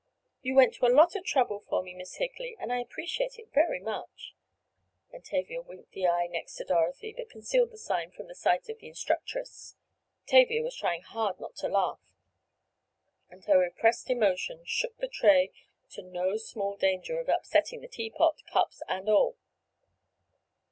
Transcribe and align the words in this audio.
"You 0.41 0.55
went 0.55 0.73
to 0.73 0.87
a 0.87 0.87
lot 0.91 1.15
of 1.15 1.23
trouble 1.25 1.59
for 1.69 1.83
me, 1.83 1.93
Miss 1.93 2.15
Higley, 2.15 2.57
and 2.59 2.73
I 2.73 2.79
appreciate 2.79 3.37
it 3.37 3.53
very 3.53 3.79
much," 3.79 4.33
and 5.11 5.23
Tavia 5.23 5.61
winked 5.61 5.91
the 5.91 6.07
eye 6.07 6.25
next 6.25 6.55
to 6.55 6.63
Dorothy, 6.63 7.13
but 7.15 7.29
concealed 7.29 7.69
the 7.69 7.77
sign 7.77 8.09
from 8.09 8.25
the 8.27 8.33
sight 8.33 8.67
of 8.67 8.79
the 8.79 8.87
instructress. 8.87 9.75
Tavia 10.25 10.63
was 10.63 10.75
trying 10.75 11.03
hard 11.03 11.39
not 11.39 11.55
to 11.57 11.67
laugh, 11.67 12.01
and 13.29 13.45
her 13.45 13.59
repressed 13.59 14.09
emotion 14.09 14.63
shook 14.65 14.97
the 14.97 15.07
tray 15.07 15.51
to 15.91 16.01
the 16.01 16.07
no 16.09 16.35
small 16.35 16.75
danger 16.75 17.19
of 17.19 17.29
upsetting 17.29 17.81
the 17.81 17.87
teapot, 17.87 18.41
cups 18.51 18.81
and 18.89 19.07
all. 19.07 19.37